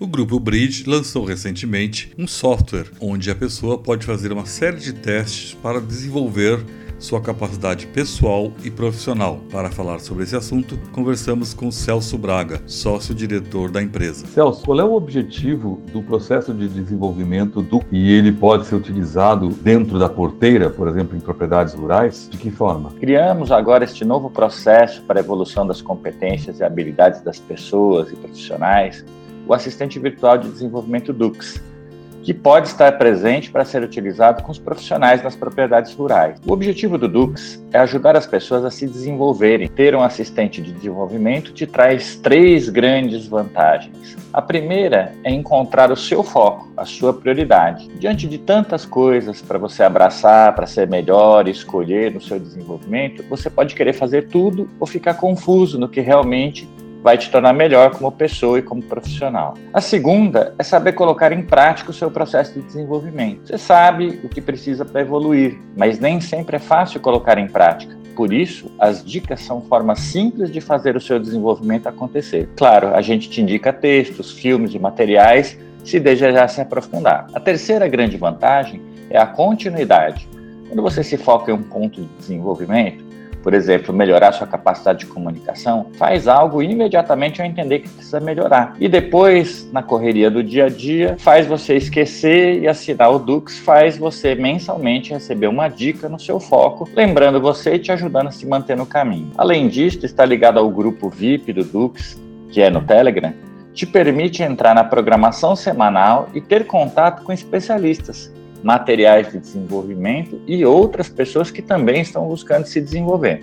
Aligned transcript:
O 0.00 0.06
grupo 0.06 0.38
Bridge 0.38 0.88
lançou 0.88 1.24
recentemente 1.24 2.12
um 2.16 2.24
software 2.24 2.86
onde 3.00 3.32
a 3.32 3.34
pessoa 3.34 3.76
pode 3.76 4.06
fazer 4.06 4.30
uma 4.32 4.46
série 4.46 4.76
de 4.76 4.92
testes 4.92 5.54
para 5.54 5.80
desenvolver 5.80 6.64
sua 7.00 7.20
capacidade 7.20 7.84
pessoal 7.88 8.52
e 8.62 8.70
profissional. 8.70 9.40
Para 9.50 9.72
falar 9.72 9.98
sobre 9.98 10.22
esse 10.22 10.36
assunto, 10.36 10.78
conversamos 10.92 11.52
com 11.52 11.72
Celso 11.72 12.16
Braga, 12.16 12.62
sócio-diretor 12.64 13.72
da 13.72 13.82
empresa. 13.82 14.24
Celso, 14.28 14.64
qual 14.64 14.78
é 14.78 14.84
o 14.84 14.92
objetivo 14.92 15.82
do 15.92 16.00
processo 16.00 16.54
de 16.54 16.68
desenvolvimento 16.68 17.60
do 17.60 17.82
e 17.90 18.12
ele 18.12 18.30
pode 18.30 18.66
ser 18.66 18.76
utilizado 18.76 19.48
dentro 19.48 19.98
da 19.98 20.08
porteira, 20.08 20.70
por 20.70 20.86
exemplo, 20.86 21.16
em 21.16 21.20
propriedades 21.20 21.74
rurais? 21.74 22.28
De 22.30 22.38
que 22.38 22.52
forma? 22.52 22.92
Criamos 23.00 23.50
agora 23.50 23.82
este 23.82 24.04
novo 24.04 24.30
processo 24.30 25.02
para 25.02 25.18
a 25.18 25.22
evolução 25.24 25.66
das 25.66 25.82
competências 25.82 26.60
e 26.60 26.62
habilidades 26.62 27.20
das 27.20 27.40
pessoas 27.40 28.12
e 28.12 28.14
profissionais 28.14 29.04
o 29.48 29.54
assistente 29.54 29.98
virtual 29.98 30.36
de 30.36 30.48
desenvolvimento 30.48 31.12
Dux, 31.12 31.60
que 32.22 32.34
pode 32.34 32.68
estar 32.68 32.98
presente 32.98 33.50
para 33.50 33.64
ser 33.64 33.82
utilizado 33.82 34.42
com 34.42 34.52
os 34.52 34.58
profissionais 34.58 35.22
das 35.22 35.34
propriedades 35.34 35.94
rurais. 35.94 36.38
O 36.46 36.52
objetivo 36.52 36.98
do 36.98 37.08
Dux 37.08 37.58
é 37.72 37.78
ajudar 37.78 38.16
as 38.16 38.26
pessoas 38.26 38.66
a 38.66 38.70
se 38.70 38.86
desenvolverem. 38.86 39.66
Ter 39.66 39.94
um 39.94 40.02
assistente 40.02 40.60
de 40.60 40.72
desenvolvimento 40.72 41.54
te 41.54 41.66
traz 41.66 42.16
três 42.16 42.68
grandes 42.68 43.26
vantagens. 43.26 44.14
A 44.30 44.42
primeira 44.42 45.14
é 45.24 45.30
encontrar 45.32 45.90
o 45.90 45.96
seu 45.96 46.22
foco, 46.22 46.68
a 46.76 46.84
sua 46.84 47.14
prioridade. 47.14 47.88
Diante 47.98 48.26
de 48.26 48.36
tantas 48.36 48.84
coisas 48.84 49.40
para 49.40 49.56
você 49.56 49.82
abraçar, 49.82 50.54
para 50.54 50.66
ser 50.66 50.86
melhor 50.86 51.48
escolher 51.48 52.12
no 52.12 52.20
seu 52.20 52.38
desenvolvimento, 52.38 53.24
você 53.26 53.48
pode 53.48 53.74
querer 53.74 53.94
fazer 53.94 54.28
tudo 54.28 54.68
ou 54.78 54.86
ficar 54.86 55.14
confuso 55.14 55.78
no 55.78 55.88
que 55.88 56.02
realmente 56.02 56.68
vai 57.08 57.16
te 57.16 57.30
tornar 57.30 57.54
melhor 57.54 57.92
como 57.92 58.12
pessoa 58.12 58.58
e 58.58 58.62
como 58.62 58.82
profissional. 58.82 59.54
A 59.72 59.80
segunda 59.80 60.54
é 60.58 60.62
saber 60.62 60.92
colocar 60.92 61.32
em 61.32 61.40
prática 61.40 61.90
o 61.90 61.94
seu 61.94 62.10
processo 62.10 62.52
de 62.52 62.60
desenvolvimento. 62.60 63.46
Você 63.46 63.56
sabe 63.56 64.20
o 64.22 64.28
que 64.28 64.42
precisa 64.42 64.84
para 64.84 65.00
evoluir, 65.00 65.58
mas 65.74 65.98
nem 65.98 66.20
sempre 66.20 66.56
é 66.56 66.58
fácil 66.58 67.00
colocar 67.00 67.38
em 67.38 67.46
prática. 67.46 67.96
Por 68.14 68.30
isso, 68.30 68.70
as 68.78 69.02
dicas 69.02 69.40
são 69.40 69.62
formas 69.62 70.00
simples 70.00 70.52
de 70.52 70.60
fazer 70.60 70.96
o 70.96 71.00
seu 71.00 71.18
desenvolvimento 71.18 71.88
acontecer. 71.88 72.46
Claro, 72.54 72.94
a 72.94 73.00
gente 73.00 73.30
te 73.30 73.40
indica 73.40 73.72
textos, 73.72 74.30
filmes 74.30 74.74
e 74.74 74.78
materiais 74.78 75.58
se 75.82 75.98
desejar 75.98 76.46
se 76.48 76.60
aprofundar. 76.60 77.26
A 77.32 77.40
terceira 77.40 77.88
grande 77.88 78.18
vantagem 78.18 78.82
é 79.08 79.16
a 79.16 79.24
continuidade. 79.24 80.28
Quando 80.68 80.82
você 80.82 81.02
se 81.02 81.16
foca 81.16 81.50
em 81.50 81.54
um 81.54 81.62
ponto 81.62 82.02
de 82.02 82.08
desenvolvimento, 82.18 83.02
por 83.48 83.54
exemplo, 83.54 83.94
melhorar 83.94 84.32
sua 84.32 84.46
capacidade 84.46 84.98
de 84.98 85.06
comunicação, 85.06 85.86
faz 85.94 86.28
algo 86.28 86.62
imediatamente 86.62 87.40
ao 87.40 87.48
entender 87.48 87.78
que 87.78 87.88
precisa 87.88 88.20
melhorar. 88.20 88.76
E 88.78 88.90
depois, 88.90 89.66
na 89.72 89.82
correria 89.82 90.30
do 90.30 90.44
dia 90.44 90.66
a 90.66 90.68
dia, 90.68 91.16
faz 91.18 91.46
você 91.46 91.74
esquecer 91.74 92.60
e 92.60 92.68
assinar 92.68 93.10
o 93.10 93.18
Dux 93.18 93.58
faz 93.60 93.96
você 93.96 94.34
mensalmente 94.34 95.14
receber 95.14 95.46
uma 95.46 95.66
dica 95.66 96.10
no 96.10 96.20
seu 96.20 96.38
foco, 96.38 96.86
lembrando 96.94 97.40
você 97.40 97.76
e 97.76 97.78
te 97.78 97.90
ajudando 97.90 98.26
a 98.26 98.30
se 98.30 98.46
manter 98.46 98.76
no 98.76 98.84
caminho. 98.84 99.30
Além 99.38 99.66
disso, 99.66 100.04
está 100.04 100.26
ligado 100.26 100.58
ao 100.58 100.68
grupo 100.68 101.08
VIP 101.08 101.54
do 101.54 101.64
Dux, 101.64 102.20
que 102.50 102.60
é 102.60 102.68
no 102.68 102.82
Telegram, 102.82 103.32
te 103.72 103.86
permite 103.86 104.42
entrar 104.42 104.74
na 104.74 104.84
programação 104.84 105.56
semanal 105.56 106.28
e 106.34 106.40
ter 106.42 106.66
contato 106.66 107.22
com 107.22 107.32
especialistas 107.32 108.30
materiais 108.62 109.30
de 109.30 109.38
desenvolvimento 109.38 110.40
e 110.46 110.64
outras 110.64 111.08
pessoas 111.08 111.50
que 111.50 111.62
também 111.62 112.00
estão 112.00 112.26
buscando 112.26 112.66
se 112.66 112.80
desenvolver. 112.80 113.42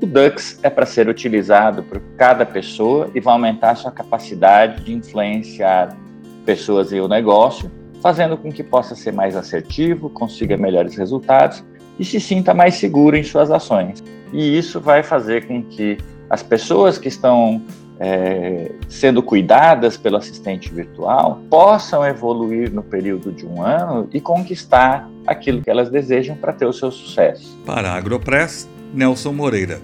O 0.00 0.06
Dux 0.06 0.58
é 0.62 0.68
para 0.68 0.84
ser 0.84 1.08
utilizado 1.08 1.82
por 1.82 2.00
cada 2.16 2.44
pessoa 2.44 3.10
e 3.14 3.20
vai 3.20 3.32
aumentar 3.32 3.74
sua 3.76 3.90
capacidade 3.90 4.84
de 4.84 4.92
influenciar 4.92 5.96
pessoas 6.44 6.92
e 6.92 7.00
o 7.00 7.08
negócio, 7.08 7.70
fazendo 8.02 8.36
com 8.36 8.52
que 8.52 8.62
possa 8.62 8.94
ser 8.94 9.12
mais 9.12 9.34
assertivo, 9.34 10.10
consiga 10.10 10.56
melhores 10.56 10.96
resultados 10.96 11.64
e 11.98 12.04
se 12.04 12.20
sinta 12.20 12.52
mais 12.52 12.74
seguro 12.74 13.16
em 13.16 13.22
suas 13.22 13.50
ações. 13.50 14.02
E 14.32 14.58
isso 14.58 14.80
vai 14.80 15.02
fazer 15.02 15.46
com 15.46 15.62
que 15.62 15.96
as 16.28 16.42
pessoas 16.42 16.98
que 16.98 17.08
estão 17.08 17.62
é, 17.98 18.72
sendo 18.88 19.22
cuidadas 19.22 19.96
pelo 19.96 20.16
assistente 20.16 20.72
virtual 20.72 21.40
possam 21.48 22.04
evoluir 22.04 22.72
no 22.72 22.82
período 22.82 23.32
de 23.32 23.46
um 23.46 23.62
ano 23.62 24.08
e 24.12 24.20
conquistar 24.20 25.08
aquilo 25.26 25.62
que 25.62 25.70
elas 25.70 25.90
desejam 25.90 26.36
para 26.36 26.52
ter 26.52 26.66
o 26.66 26.72
seu 26.72 26.90
sucesso. 26.90 27.56
Para 27.64 27.90
a 27.90 27.96
Agropress, 27.96 28.68
Nelson 28.92 29.32
Moreira. 29.32 29.80